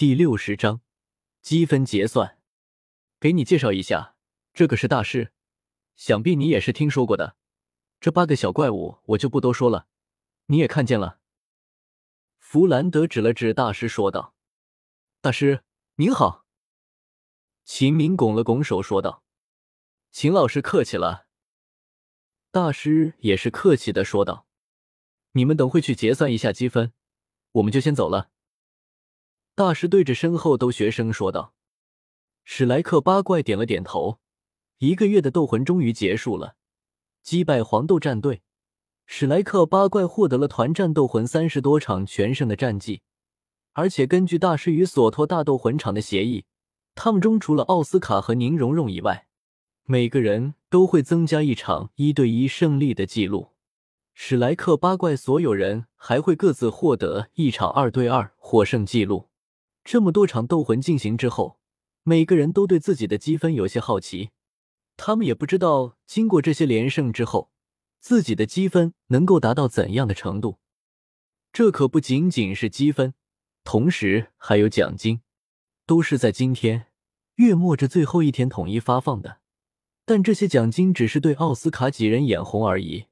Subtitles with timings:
[0.00, 0.80] 第六十章
[1.42, 2.38] 积分结算。
[3.20, 4.16] 给你介绍一下，
[4.54, 5.34] 这个是大师，
[5.94, 7.36] 想必你也是听说过的。
[8.00, 9.88] 这八个小怪物我就不多说了，
[10.46, 11.20] 你也看见了。
[12.38, 14.34] 弗兰德指了指大师说道
[15.20, 15.64] ：“大师
[15.96, 16.46] 您好。”
[17.66, 19.22] 秦明拱了拱手说道
[20.10, 21.26] ：“秦老师客气了。”
[22.50, 24.46] 大师也是客气的说道
[25.32, 26.94] ：“你们等会去结算一下积分，
[27.52, 28.29] 我们就先走了。”
[29.60, 31.52] 大师对着身后都学生说道
[32.44, 34.18] ：“史莱克八怪点了点头。
[34.78, 36.54] 一个月的斗魂终于结束了，
[37.22, 38.40] 击败黄豆战队，
[39.04, 43.02] 史莱克八怪获得了团战斗魂三十多场全胜的战绩。
[43.74, 46.46] 而且根据大师与索托大斗魂场的协议，
[46.94, 49.26] 他们中除了奥斯卡和宁荣荣以外，
[49.84, 53.50] 每个人都会增加一场一对一胜利的记录。
[54.14, 59.28] 史莱克八怪所有人还会各自获得一场二对二获胜记录。
[59.84, 61.58] 这么多场斗魂进行之后，
[62.02, 64.30] 每个人都对自己的积分有些好奇。
[64.96, 67.50] 他们也不知道经过这些连胜之后，
[68.00, 70.58] 自己的积分能够达到怎样的程度。
[71.52, 73.14] 这可不仅仅是积分，
[73.64, 75.22] 同时还有奖金，
[75.86, 76.88] 都是在今天
[77.36, 79.40] 月末这最后一天统一发放的。
[80.04, 83.06] 但这些奖金只是对奥斯卡几人眼红而已。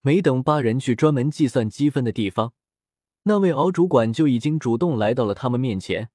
[0.00, 2.54] 没等八人去专门计算积分的地方。
[3.24, 6.10] 那位敖主管就已经主动来到了他们面前，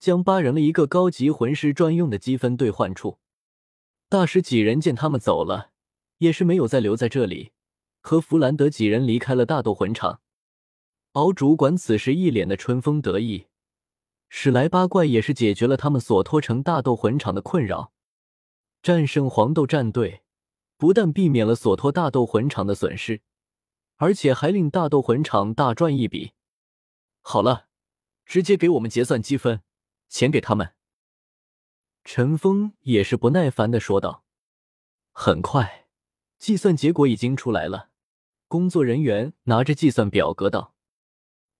[0.00, 3.18] 将八人了一个高级魂师专用的积分兑换处。
[4.08, 5.70] 大师几人见他们走了，
[6.18, 7.52] 也是没有再留在这里，
[8.00, 10.20] 和弗兰德几人离开了大斗魂场。
[11.12, 13.46] 敖主管此时一脸的春风得意，
[14.28, 17.92] 史莱八怪也是解决了他们所托成大斗魂场的困扰，
[18.82, 20.22] 战胜黄豆战队，
[20.76, 23.22] 不但避免了所托大斗魂场的损失。
[23.96, 26.32] 而且还令大斗魂场大赚一笔。
[27.22, 27.68] 好了，
[28.24, 29.62] 直接给我们结算积分，
[30.08, 30.74] 钱给他们。
[32.04, 34.24] 陈峰也是不耐烦的说道。
[35.12, 35.86] 很快，
[36.38, 37.90] 计算结果已经出来了。
[38.48, 40.74] 工作人员拿着计算表格道：“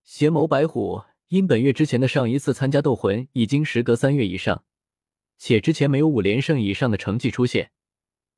[0.05, 4.65] 邪眸白虎因本月之前的上一次参加斗魂已经时隔三月以上，
[5.39, 7.73] 且之前没有五连胜以上的成绩出现，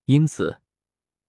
[0.06, 0.62] 因此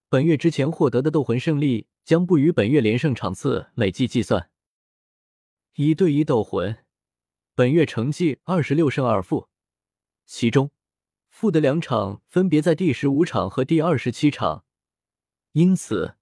[0.08, 4.50] 本月之前获得的斗魂胜利。”将不与本月连胜场次累计计算。
[5.76, 6.84] 一对一斗魂，
[7.54, 9.48] 本月成绩二十六胜二负，
[10.26, 10.72] 其中
[11.28, 14.66] 负的两场分别在第十五场和第二十七场，
[15.52, 16.16] 因此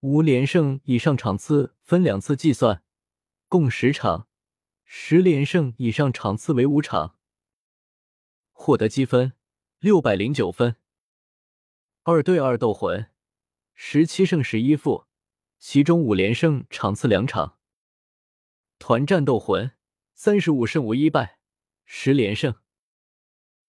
[0.00, 2.82] 五连胜以上场次分两次计算，
[3.46, 4.26] 共十场；
[4.82, 7.16] 十连胜以上场次为五场。
[8.50, 9.34] 获得积分
[9.78, 10.74] 六百零九分。
[12.02, 13.08] 二对二斗魂。
[13.78, 15.06] 十七胜十一负，
[15.58, 17.58] 其中五连胜场次两场。
[18.78, 19.72] 团战斗魂
[20.14, 21.38] 三十五胜无一败，
[21.84, 22.54] 十连胜。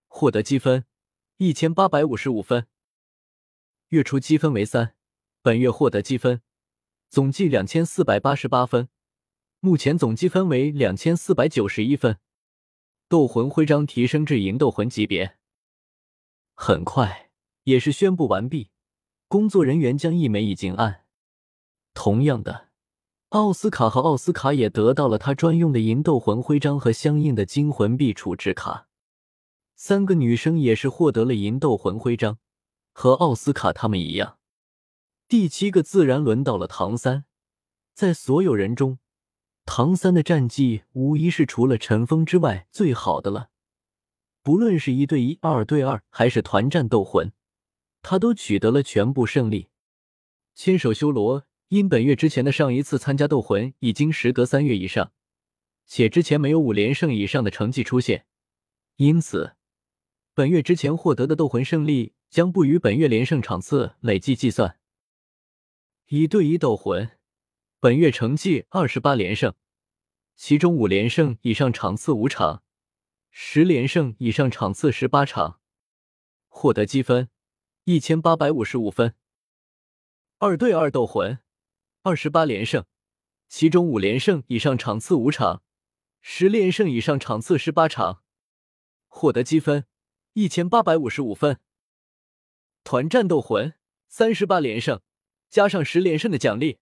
[0.08, 0.86] 获得积分
[1.36, 2.68] 一千八百五十五分。
[3.90, 4.96] 月初积分为三，
[5.42, 6.42] 本月获得积分
[7.10, 8.88] 总计两千四百八十八分，
[9.60, 12.18] 目前总积分为两千四百九十一分。
[13.10, 15.38] 斗魂徽章提升至银斗魂级别。
[16.54, 17.30] 很快
[17.64, 18.72] 也是宣布完毕。
[19.28, 21.04] 工作人员将一枚已经按。
[21.94, 22.70] 同样的，
[23.30, 28.88] 奥斯卡和奥斯卡也得到了他专用的银斗魂徽章和相应的金魂币储值卡。
[29.76, 32.38] 三个女生也是获得了银斗魂徽章，
[32.94, 34.38] 和奥斯卡他们一样。
[35.28, 37.26] 第七个自然轮到了唐三，
[37.94, 39.00] 在所有人中，
[39.66, 43.50] 唐三的战绩无疑是除了陈峰之外最好的了。
[44.42, 47.34] 不论是一对一、二对二，还是团战斗魂。
[48.02, 49.70] 他都取得了全部胜利。
[50.56, 55.12] 千手修罗因本月之前的上一次参加斗魂已经时隔三月以上，
[55.86, 58.26] 且之前没有五连胜以上的成绩出现，
[58.96, 59.56] 因此
[60.34, 64.80] 本月之前获得的斗魂胜利将不与本月连胜场次累计计算。
[66.08, 67.12] 一对一斗魂
[67.80, 69.54] 本月成绩二十八连胜，
[70.36, 72.64] 其中五连胜以上场次五场，
[73.30, 75.60] 十连胜以上场次十八场，
[76.48, 77.30] 获得积分。
[77.90, 79.16] 一千八百五十五分。
[80.40, 81.40] 二对二斗魂，
[82.02, 82.86] 二十八连胜，
[83.48, 85.64] 其中五连胜以上场次五场，
[86.20, 88.24] 十连胜以上场次十八场，
[89.08, 89.86] 获得积分
[90.34, 91.62] 一千八百五十五分。
[92.84, 93.76] 团战斗魂，
[94.10, 95.02] 三十八连胜，
[95.50, 96.80] 加上十连胜的奖励，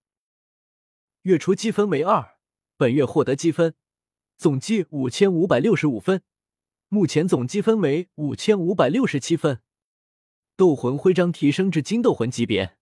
[1.21, 2.39] 月初积分为二，
[2.77, 3.75] 本月获得积分
[4.39, 6.23] 总计五千五百六十五分，
[6.89, 9.61] 目前总积分为五千五百六十七分。
[10.57, 12.77] 斗魂徽章提升至金斗魂级别。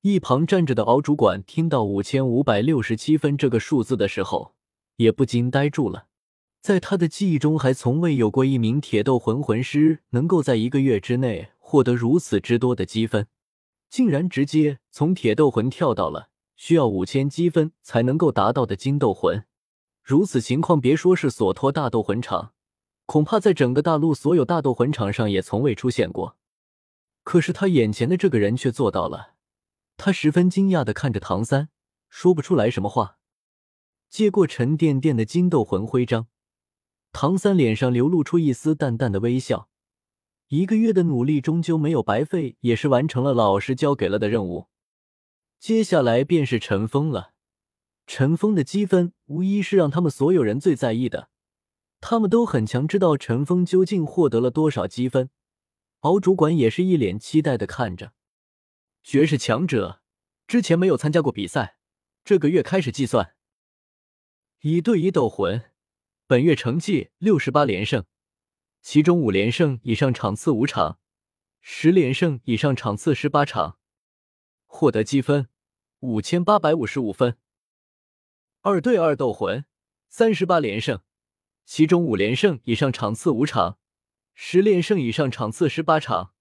[0.00, 4.56] 一旁站着的敖主管听到五千五百六十七分这个数字的时候，
[4.96, 6.08] 也不禁呆住了。
[6.60, 13.28] 在他的记忆中，还从未有过一名铁斗魂魂师能够在一个月之内获得如此之多的积分，
[13.88, 19.44] 竟然直接从铁斗魂跳到了需要五千积分才能够达到的金斗魂。
[20.02, 22.54] 如此情况，别说是索托大斗魂场，
[23.06, 26.38] 恐怕在整个大陆所有大斗魂场上也从未出现过。
[27.30, 29.34] 可是他眼前的这个人却做到了，
[29.96, 31.68] 他十分惊讶的看着唐三，
[32.08, 33.18] 说不出来什么话。
[34.08, 36.26] 接过沉甸甸的金斗魂徽章。
[37.12, 39.68] 唐三脸上流露出一丝淡淡的微笑，
[40.48, 44.66] 一个月的努力终究没有白费，也是完成了老师交给了的任务。
[45.60, 47.34] 接下来便是陈峰了，
[48.08, 51.28] 陈峰的积分无疑是让他们所有人最在意的，
[52.00, 55.30] 他们都很强，知道陈峰究竟获得了多少积分。
[56.00, 58.12] 敖主管也是一脸期待的看着，
[59.02, 60.00] 绝世强者，
[60.46, 61.76] 之前没有参加过比赛，
[62.24, 63.34] 这个月开始计算，
[64.60, 65.70] 一对一斗魂。
[66.26, 68.04] 本月成绩六十八连胜，
[68.80, 71.00] 其中五连胜以上场次五场，
[71.60, 73.80] 十连胜以上场次十八场，
[74.64, 75.48] 获得积分
[75.98, 77.36] 五千八百五十五分。
[78.60, 79.64] 二对二斗魂
[80.08, 81.02] 三十八连胜，
[81.64, 83.79] 其中五连胜以上场次五场，
[84.42, 86.32] 十连胜以上场次十八场，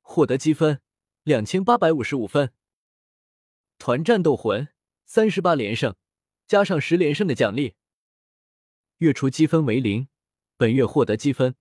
[0.00, 0.80] 获得积分
[1.24, 2.52] 两千八百五十五分。
[3.78, 4.68] 团战斗魂
[5.04, 5.96] 三十八连胜，
[6.46, 7.74] 加上十连胜的奖励。
[8.98, 10.06] 月初积分为零，
[10.56, 11.56] 本月获得积分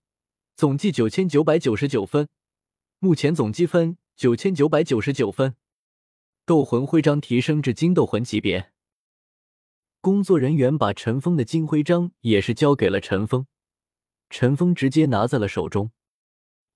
[0.55, 2.29] 总计九千九百九十九分，
[2.99, 5.55] 目前总积分九千九百九十九分。
[6.45, 8.71] 斗魂徽章提升至金斗魂级别。
[9.99, 13.47] 工作人员把陈峰的金徽章也是交给了陈峰，
[14.29, 15.91] 陈峰直接拿在了手中。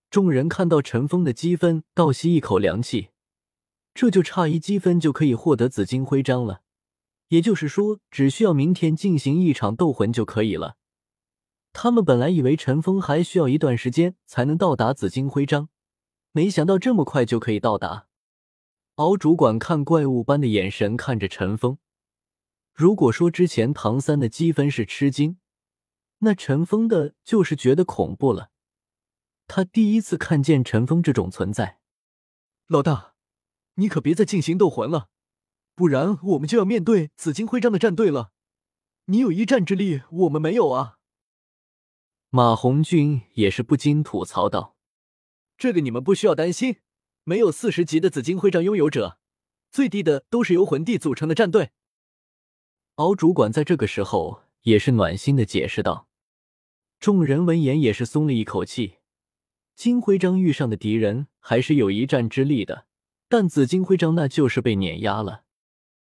[0.09, 3.09] 众人看到陈峰的积分，倒吸一口凉气，
[3.93, 6.61] 这就差一积分就可以获得紫金徽章了。
[7.27, 10.77] 也就是说，只需要明天进行一场斗魂就可以了。
[11.71, 15.69] 他们本来以为陈峰还需要一段时间才能到达紫金徽章，
[16.31, 18.07] 没想到这么快就可以到达。
[18.95, 21.77] 敖主管看怪物般的眼神看着陈峰。
[22.73, 25.37] 如果说之前唐三的积分是吃惊，
[26.19, 28.51] 那陈峰的就是觉得恐怖了。
[29.47, 31.79] 他第一次看见陈峰这种存在。
[32.67, 33.15] 老大，
[33.75, 35.09] 你可别再进行斗魂了。
[35.73, 38.31] 不然我们就要面对紫金徽章的战队了。
[39.05, 40.97] 你有一战之力，我们没有啊。
[42.29, 44.75] 马红俊也是不禁吐槽道
[45.57, 46.81] ：“这个你们不需要担心，
[47.23, 49.17] 没有四十级的紫金徽章拥有者，
[49.71, 51.71] 最低的都是由魂帝组成的战队。”
[52.95, 56.08] 敖主管在这个时候也是暖心的解释道。
[56.99, 58.95] 众人闻言也是松了一口气。
[59.73, 62.87] 金徽章遇上的敌人还是有一战之力的，
[63.29, 65.43] 但紫金徽章那就是被碾压了。